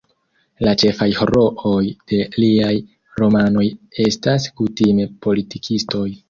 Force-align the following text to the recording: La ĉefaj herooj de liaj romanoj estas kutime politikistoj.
La 0.67 0.71
ĉefaj 0.83 1.05
herooj 1.17 1.83
de 2.11 2.21
liaj 2.45 2.71
romanoj 3.21 3.67
estas 4.07 4.49
kutime 4.63 5.07
politikistoj. 5.29 6.05